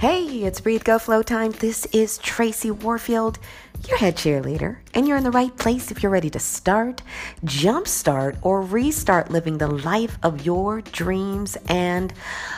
[0.00, 1.50] Hey, it's Breathe Go Flow time.
[1.50, 3.38] This is Tracy Warfield,
[3.86, 7.02] your head cheerleader, and you're in the right place if you're ready to start,
[7.44, 12.14] jumpstart, or restart living the life of your dreams and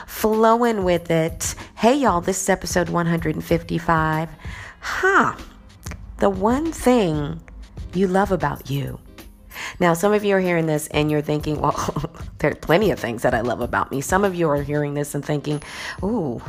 [0.07, 1.57] flowing with it.
[1.75, 4.29] Hey, y'all, this is episode 155.
[4.79, 5.37] Huh,
[6.19, 7.41] the one thing
[7.93, 9.01] you love about you.
[9.81, 13.01] Now, some of you are hearing this and you're thinking, well, there are plenty of
[13.01, 14.01] things that I love about me.
[14.01, 15.61] Some of you are hearing this and thinking,
[16.05, 16.41] ooh,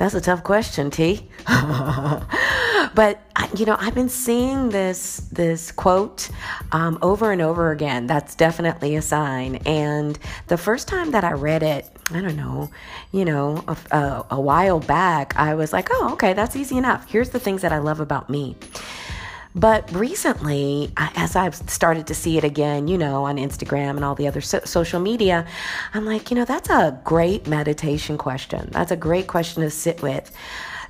[0.00, 1.28] that's a tough question, T.
[2.94, 3.20] but
[3.54, 6.30] you know, I've been seeing this this quote
[6.72, 8.06] um, over and over again.
[8.06, 9.56] That's definitely a sign.
[9.66, 12.70] And the first time that I read it, I don't know,
[13.12, 17.06] you know, a, a, a while back, I was like, oh, okay, that's easy enough.
[17.06, 18.56] Here's the things that I love about me.
[19.54, 24.14] But recently, as I've started to see it again, you know, on Instagram and all
[24.14, 25.46] the other so- social media,
[25.92, 28.68] I'm like, you know, that's a great meditation question.
[28.70, 30.30] That's a great question to sit with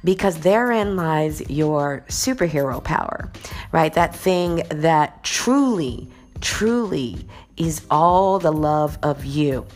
[0.05, 3.31] because therein lies your superhero power,
[3.73, 3.93] right?
[3.95, 6.09] That thing that truly,
[6.41, 9.67] truly is all the love of you,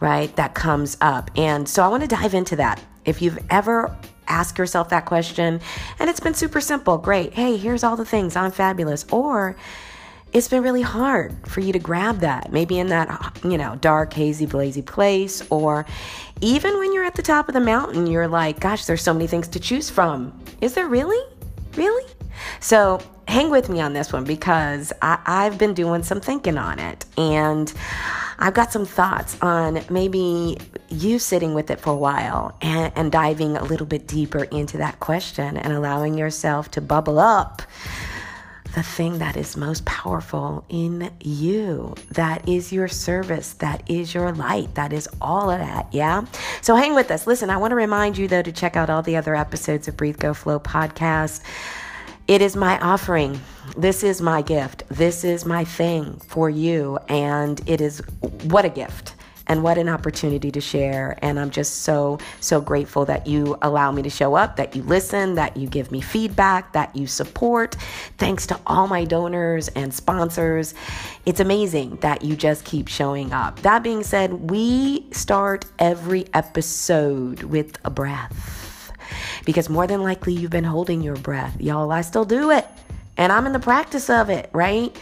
[0.00, 0.34] right?
[0.36, 1.30] That comes up.
[1.36, 2.82] And so I want to dive into that.
[3.04, 3.96] If you've ever
[4.28, 5.60] ask yourself that question.
[5.98, 6.98] And it's been super simple.
[6.98, 7.34] Great.
[7.34, 8.36] Hey, here's all the things.
[8.36, 9.04] I'm fabulous.
[9.10, 9.56] Or
[10.32, 14.12] it's been really hard for you to grab that, maybe in that, you know, dark,
[14.12, 15.42] hazy, blazy place.
[15.50, 15.86] Or
[16.40, 19.26] even when you're at the top of the mountain, you're like, gosh, there's so many
[19.26, 20.38] things to choose from.
[20.60, 21.20] Is there really?
[21.76, 22.04] Really?
[22.60, 26.78] So hang with me on this one because I, I've been doing some thinking on
[26.78, 27.04] it.
[27.16, 27.72] And
[28.38, 30.58] I've got some thoughts on maybe
[30.88, 34.78] you sitting with it for a while and, and diving a little bit deeper into
[34.78, 37.62] that question and allowing yourself to bubble up
[38.74, 41.94] the thing that is most powerful in you.
[42.12, 43.54] That is your service.
[43.54, 44.74] That is your light.
[44.74, 45.88] That is all of that.
[45.90, 46.26] Yeah.
[46.60, 47.26] So hang with us.
[47.26, 49.96] Listen, I want to remind you, though, to check out all the other episodes of
[49.96, 51.40] Breathe Go Flow podcast.
[52.28, 53.40] It is my offering.
[53.74, 54.84] This is my gift.
[54.90, 56.98] This is my thing for you.
[57.08, 58.02] And it is
[58.42, 59.14] what a gift
[59.46, 61.18] and what an opportunity to share.
[61.22, 64.82] And I'm just so, so grateful that you allow me to show up, that you
[64.82, 67.76] listen, that you give me feedback, that you support.
[68.18, 70.74] Thanks to all my donors and sponsors.
[71.24, 73.60] It's amazing that you just keep showing up.
[73.60, 78.57] That being said, we start every episode with a breath
[79.44, 81.60] because more than likely you've been holding your breath.
[81.60, 82.66] Y'all, I still do it.
[83.16, 84.96] And I'm in the practice of it, right?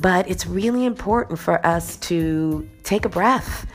[0.00, 3.66] But it's really important for us to take a breath.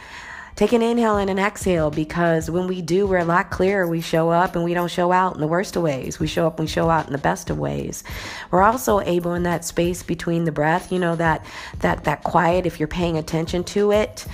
[0.56, 3.86] Take an inhale and an exhale because when we do, we're a lot clearer.
[3.86, 6.18] We show up and we don't show out in the worst of ways.
[6.18, 8.06] We show up and we show out in the best of ways.
[8.52, 11.46] We're also able in that space between the breath, you know, that
[11.80, 14.26] that that quiet, if you're paying attention to it,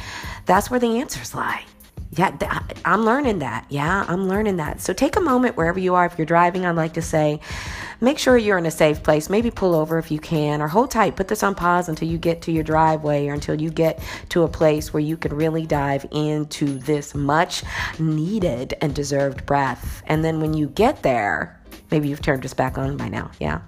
[0.46, 1.66] that's where the answers lie.
[2.14, 3.66] Yeah, I'm learning that.
[3.70, 4.82] Yeah, I'm learning that.
[4.82, 6.06] So take a moment wherever you are.
[6.06, 7.40] If you're driving, I'd like to say,
[8.02, 9.30] make sure you're in a safe place.
[9.30, 11.16] Maybe pull over if you can, or hold tight.
[11.16, 14.44] Put this on pause until you get to your driveway or until you get to
[14.44, 17.64] a place where you can really dive into this much
[17.98, 20.04] needed and deserved breath.
[20.06, 21.62] And then when you get there,
[21.92, 23.32] maybe you've turned this back on by now.
[23.40, 23.62] Yeah.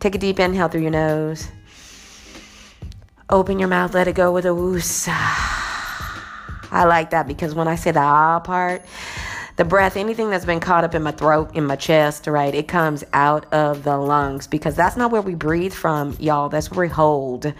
[0.00, 1.48] Take a deep inhale through your nose.
[3.28, 5.67] Open your mouth, let it go with a woosah.
[6.70, 8.84] I like that because when I say the ah part,
[9.56, 12.68] the breath, anything that's been caught up in my throat, in my chest, right, it
[12.68, 16.48] comes out of the lungs because that's not where we breathe from, y'all.
[16.48, 17.52] That's where we hold.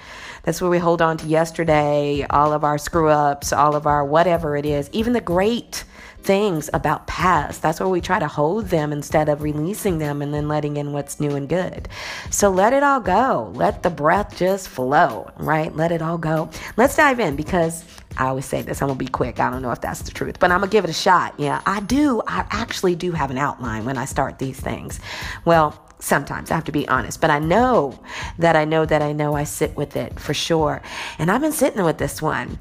[0.44, 4.04] That's where we hold on to yesterday, all of our screw ups, all of our
[4.04, 5.84] whatever it is, even the great
[6.22, 7.62] things about past.
[7.62, 10.92] That's where we try to hold them instead of releasing them and then letting in
[10.92, 11.88] what's new and good.
[12.30, 13.52] So let it all go.
[13.54, 15.74] Let the breath just flow, right?
[15.74, 16.50] Let it all go.
[16.76, 17.84] Let's dive in because
[18.16, 19.40] I always say this, I'm gonna be quick.
[19.40, 21.34] I don't know if that's the truth, but I'm gonna give it a shot.
[21.38, 22.20] Yeah, I do.
[22.26, 25.00] I actually do have an outline when I start these things.
[25.44, 27.98] Well, sometimes I have to be honest, but I know
[28.38, 30.82] that I know that I know I sit with it for sure.
[31.18, 32.58] And I've been sitting with this one.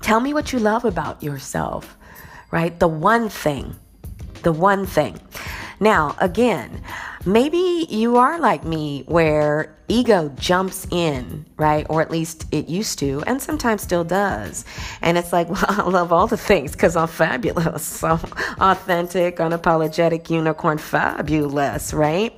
[0.00, 1.97] Tell me what you love about yourself,
[2.50, 2.78] right?
[2.78, 3.76] The one thing,
[4.42, 5.20] the one thing.
[5.80, 6.82] Now, again,
[7.24, 11.86] maybe you are like me where ego jumps in, right?
[11.88, 14.64] Or at least it used to, and sometimes still does.
[15.02, 17.98] And it's like, well, I love all the things because I'm fabulous.
[18.08, 18.18] So
[18.60, 22.32] authentic, unapologetic, unicorn, fabulous, right?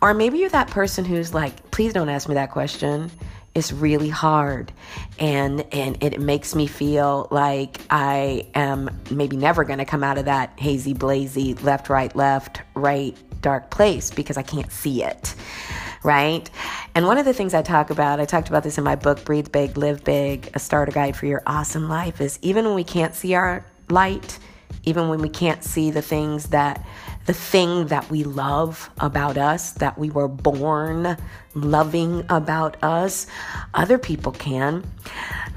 [0.00, 3.10] Or maybe you're that person who's like, please don't ask me that question
[3.58, 4.72] it's really hard
[5.18, 10.16] and and it makes me feel like I am maybe never going to come out
[10.16, 15.34] of that hazy blazy left right left right dark place because I can't see it
[16.04, 16.48] right?
[16.94, 19.24] And one of the things I talk about, I talked about this in my book,
[19.24, 22.84] Breathe Big, Live Big, a starter guide for your awesome life, is even when we
[22.84, 24.38] can't see our light,
[24.84, 26.86] even when we can't see the things that
[27.28, 31.14] the thing that we love about us, that we were born
[31.52, 33.26] loving about us,
[33.74, 34.82] other people can,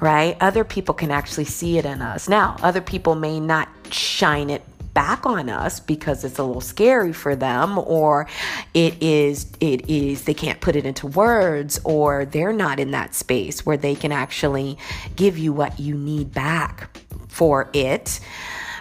[0.02, 0.36] right?
[0.42, 2.28] Other people can actually see it in us.
[2.28, 4.64] Now, other people may not shine it
[4.94, 8.28] back on us because it's a little scary for them or
[8.74, 13.16] it is it is they can't put it into words or they're not in that
[13.16, 14.78] space where they can actually
[15.16, 16.90] give you what you need back
[17.30, 18.20] for it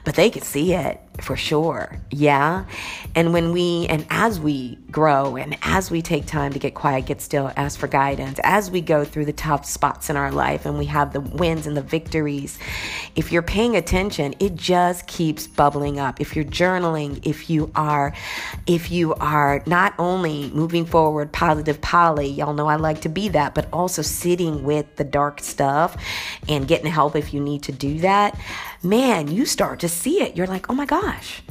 [0.02, 1.98] but they can see it for sure.
[2.10, 2.64] Yeah.
[3.14, 7.06] And when we, and as we grow and as we take time to get quiet,
[7.06, 10.66] get still, ask for guidance, as we go through the tough spots in our life
[10.66, 12.58] and we have the wins and the victories,
[13.16, 16.20] if you're paying attention, it just keeps bubbling up.
[16.20, 18.14] If you're journaling, if you are,
[18.66, 23.28] if you are not only moving forward, positive Polly, y'all know I like to be
[23.30, 25.96] that, but also sitting with the dark stuff
[26.48, 28.38] and getting help if you need to do that,
[28.82, 30.36] man, you start to see it.
[30.36, 31.42] You're like, oh my God gosh,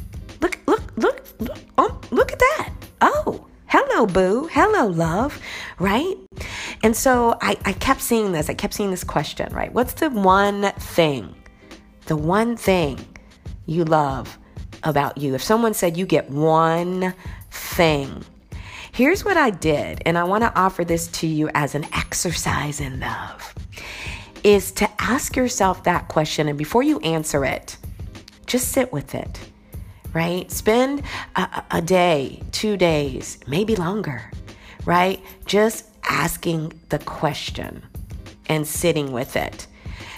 [0.41, 2.73] look, look, look, look, um, look at that.
[3.01, 4.47] Oh, hello, boo.
[4.51, 5.39] Hello, love.
[5.79, 6.15] Right?
[6.83, 8.49] And so I, I kept seeing this.
[8.49, 9.73] I kept seeing this question, right?
[9.73, 11.35] What's the one thing,
[12.05, 12.99] the one thing
[13.65, 14.37] you love
[14.83, 15.35] about you?
[15.35, 17.13] If someone said you get one
[17.51, 18.23] thing,
[18.93, 22.79] here's what I did, and I want to offer this to you as an exercise
[22.79, 23.53] in love
[24.41, 27.77] is to ask yourself that question and before you answer it,
[28.49, 29.39] just sit with it,
[30.11, 30.51] right?
[30.51, 31.03] Spend
[31.35, 34.31] a, a day, two days, maybe longer,
[34.85, 35.23] right?
[35.45, 37.83] Just asking the question
[38.47, 39.67] and sitting with it.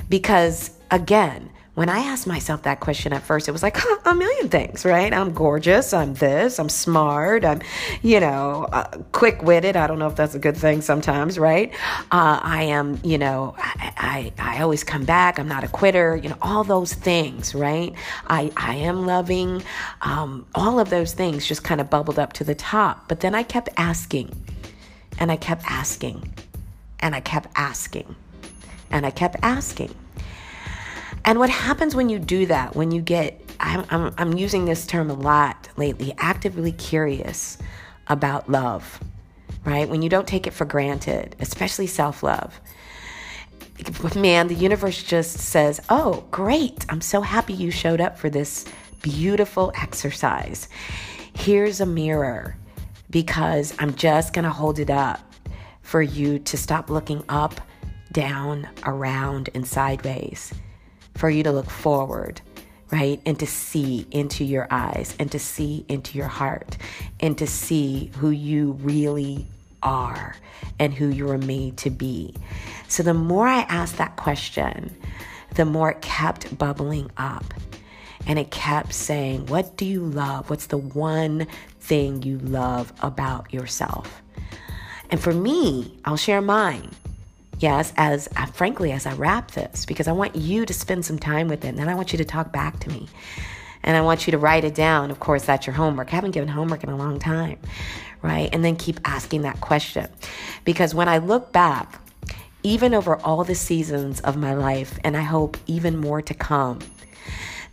[0.08, 4.14] Because again, when I asked myself that question at first, it was like huh, a
[4.14, 5.14] million things, right?
[5.14, 5.94] I'm gorgeous.
[5.94, 6.60] I'm this.
[6.60, 7.46] I'm smart.
[7.46, 7.62] I'm,
[8.02, 9.78] you know, uh, quick witted.
[9.78, 11.74] I don't know if that's a good thing sometimes, right?
[12.12, 15.40] Uh, I am, you know, I, I, I always come back.
[15.40, 16.18] I'm not a quitter.
[16.18, 17.94] You know, all those things, right?
[18.28, 19.64] I, I am loving.
[20.02, 23.08] Um, all of those things just kind of bubbled up to the top.
[23.08, 24.30] But then I kept asking,
[25.20, 26.34] and I kept asking,
[27.00, 28.14] and I kept asking,
[28.90, 29.96] and I kept asking.
[31.24, 34.88] And what happens when you do that, when you get, I'm, I'm, I'm using this
[34.88, 37.58] term a lot lately, actively curious
[38.08, 39.00] about love,
[39.64, 39.88] right?
[39.88, 42.60] When you don't take it for granted, especially self love.
[44.16, 46.86] Man, the universe just says, Oh, great.
[46.90, 48.66] I'm so happy you showed up for this
[49.02, 50.70] beautiful exercise.
[51.34, 52.58] Here's a mirror
[53.10, 55.20] because I'm just going to hold it up
[55.82, 57.60] for you to stop looking up,
[58.12, 60.54] down, around, and sideways
[61.22, 62.42] for you to look forward,
[62.90, 63.22] right?
[63.28, 66.78] And to see into your eyes and to see into your heart
[67.20, 69.46] and to see who you really
[69.84, 70.36] are
[70.80, 72.34] and who you were made to be.
[72.88, 74.98] So the more I asked that question,
[75.54, 77.54] the more it kept bubbling up.
[78.26, 80.50] And it kept saying, What do you love?
[80.50, 81.46] What's the one
[81.80, 84.24] thing you love about yourself?
[85.12, 86.90] And for me, I'll share mine.
[87.62, 91.20] Yes, as uh, frankly as I wrap this, because I want you to spend some
[91.20, 93.08] time with it, and then I want you to talk back to me.
[93.84, 95.12] And I want you to write it down.
[95.12, 96.12] Of course, that's your homework.
[96.12, 97.60] I haven't given homework in a long time,
[98.24, 98.50] right?
[98.52, 100.08] And then keep asking that question.
[100.66, 102.02] Because when I look back,
[102.64, 106.80] even over all the seasons of my life, and I hope even more to come,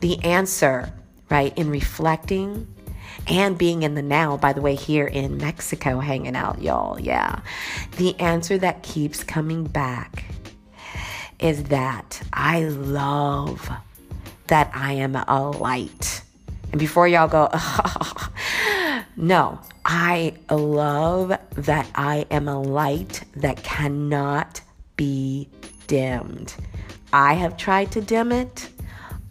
[0.01, 0.93] the answer,
[1.31, 2.67] right, in reflecting
[3.27, 6.99] and being in the now, by the way, here in Mexico hanging out, y'all.
[6.99, 7.41] Yeah.
[7.97, 10.25] The answer that keeps coming back
[11.39, 13.71] is that I love
[14.49, 16.23] that I am a light.
[16.71, 17.49] And before y'all go,
[19.17, 24.61] no, I love that I am a light that cannot
[24.97, 25.49] be
[25.87, 26.55] dimmed.
[27.13, 28.69] I have tried to dim it,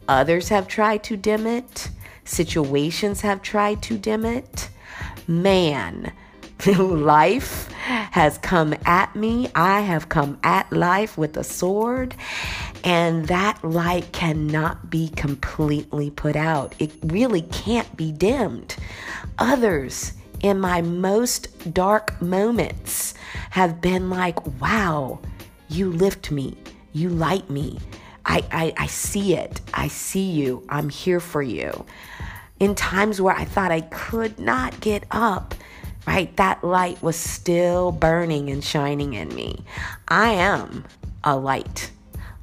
[0.08, 1.90] others have tried to dim it.
[2.28, 4.70] Situations have tried to dim it.
[5.28, 6.12] Man,
[6.78, 9.50] life has come at me.
[9.56, 12.16] I have come at life with a sword,
[12.84, 16.76] and that light cannot be completely put out.
[16.80, 18.76] It really can't be dimmed.
[19.40, 23.14] Others in my most dark moments
[23.52, 25.20] have been like, wow,
[25.70, 26.58] you lift me,
[26.92, 27.80] you light me.
[28.28, 29.62] I, I, I see it.
[29.74, 30.64] I see you.
[30.70, 31.86] I'm here for you
[32.60, 35.56] in times where I thought I could not get up,
[36.06, 36.36] right?
[36.38, 39.64] That light was still burning and shining in me.
[40.08, 40.86] I am
[41.24, 41.92] a light.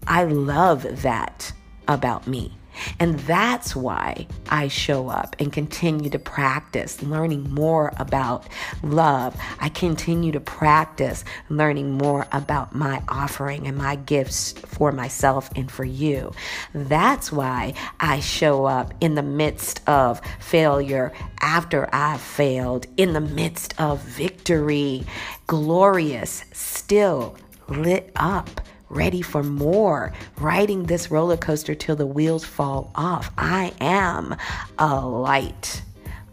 [0.06, 1.52] I love that
[1.88, 2.56] about me.
[2.98, 8.48] And that's why I show up and continue to practice learning more about
[8.82, 9.36] love.
[9.60, 15.70] I continue to practice learning more about my offering and my gifts for myself and
[15.70, 16.32] for you.
[16.74, 23.20] That's why I show up in the midst of failure after I've failed, in the
[23.20, 25.04] midst of victory,
[25.46, 27.36] glorious, still
[27.68, 28.60] lit up
[28.94, 33.30] ready for more, riding this roller coaster till the wheels fall off.
[33.36, 34.36] I am
[34.78, 35.82] a light.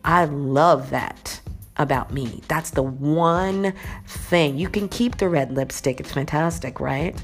[0.04, 1.42] I love that
[1.78, 2.42] about me.
[2.48, 3.74] That's the one
[4.06, 4.58] thing.
[4.58, 7.22] You can keep the red lipstick, it's fantastic, right?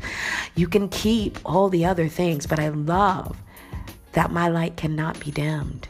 [0.55, 3.37] You can keep all the other things, but I love
[4.13, 5.87] that my light cannot be dimmed,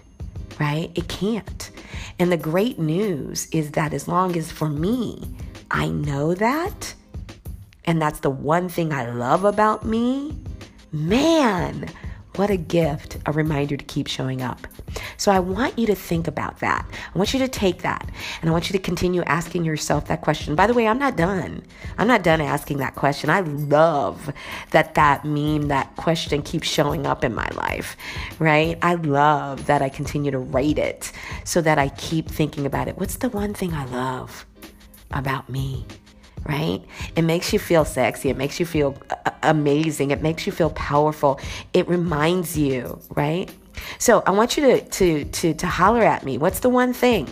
[0.60, 0.92] right?
[0.96, 1.72] It can't.
[2.20, 5.24] And the great news is that as long as for me,
[5.72, 6.94] I know that
[7.88, 10.38] and that's the one thing I love about me,
[10.91, 11.89] man,
[12.36, 14.67] what a gift, a reminder to keep showing up.
[15.17, 16.86] So I want you to think about that.
[17.13, 18.08] I want you to take that
[18.41, 20.53] and I want you to continue asking yourself that question.
[20.56, 21.63] By the way, I'm not done.
[21.98, 23.29] I'm not done asking that question.
[23.29, 24.32] I love
[24.72, 27.98] that that meme, that question keeps showing up in my life,
[28.38, 28.77] right?
[28.82, 31.12] I love that I continue to rate it
[31.44, 32.98] so that I keep thinking about it.
[33.00, 34.46] What's the one thing I love
[35.12, 35.86] about me?
[36.48, 36.82] Right?
[37.16, 38.30] It makes you feel sexy.
[38.30, 40.12] It makes you feel uh, uh, amazing.
[40.12, 41.39] It makes you feel powerful.
[41.74, 43.51] It reminds you, right?
[44.00, 46.38] So I want you to to to to holler at me.
[46.38, 47.27] What's the one thing?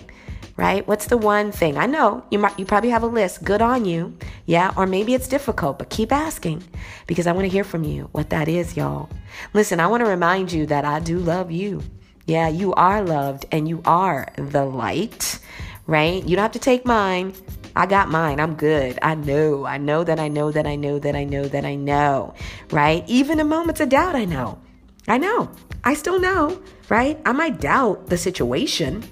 [0.57, 0.87] Right?
[0.87, 1.77] What's the one thing?
[1.77, 3.43] I know you might you probably have a list.
[3.43, 4.17] Good on you.
[4.45, 6.63] Yeah, or maybe it's difficult, but keep asking
[7.07, 9.09] because I want to hear from you what that is, y'all.
[9.53, 11.81] Listen, I want to remind you that I do love you.
[12.25, 15.39] Yeah, you are loved and you are the light,
[15.87, 16.23] right?
[16.23, 17.33] You don't have to take mine.
[17.75, 18.39] I got mine.
[18.39, 18.97] I'm good.
[19.01, 19.65] I know.
[19.65, 22.33] I know that I know that I know that I know that I know,
[22.71, 23.03] right?
[23.07, 24.59] Even in moments of doubt, I know.
[25.07, 25.51] I know.
[25.83, 27.19] I still know, right?
[27.25, 29.03] I might doubt the situation,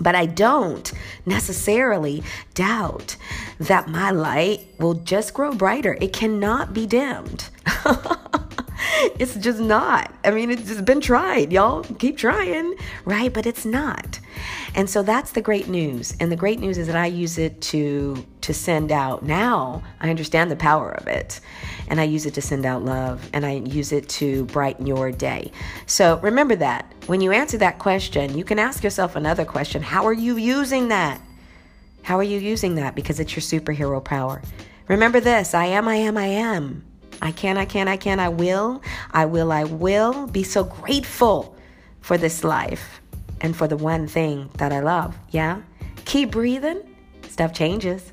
[0.00, 0.92] but I don't
[1.26, 3.16] necessarily doubt
[3.60, 5.96] that my light will just grow brighter.
[6.00, 7.50] It cannot be dimmed.
[9.18, 10.12] it's just not.
[10.24, 11.84] I mean, it's just been tried, y'all.
[11.84, 13.32] Keep trying, right?
[13.32, 14.18] But it's not.
[14.74, 16.14] And so that's the great news.
[16.20, 19.22] And the great news is that I use it to to send out.
[19.22, 21.40] Now I understand the power of it.
[21.88, 25.12] And I use it to send out love and I use it to brighten your
[25.12, 25.52] day.
[25.86, 26.92] So remember that.
[27.06, 29.82] When you answer that question, you can ask yourself another question.
[29.82, 31.20] How are you using that?
[32.02, 32.94] How are you using that?
[32.94, 34.42] Because it's your superhero power.
[34.88, 36.84] Remember this I am, I am, I am.
[37.20, 38.82] I can, I can, I can, I will,
[39.12, 40.26] I will, I will.
[40.26, 41.56] Be so grateful
[42.00, 43.01] for this life
[43.42, 45.16] and for the one thing that I love.
[45.30, 45.60] Yeah?
[46.04, 46.82] Keep breathing.
[47.28, 48.12] Stuff changes.